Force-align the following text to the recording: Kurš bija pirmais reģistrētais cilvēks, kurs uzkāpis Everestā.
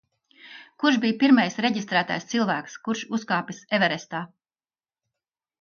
Kurš 0.83 0.95
bija 1.03 1.17
pirmais 1.23 1.57
reģistrētais 1.67 2.25
cilvēks, 2.33 2.79
kurs 2.89 3.05
uzkāpis 3.19 3.63
Everestā. 3.79 4.27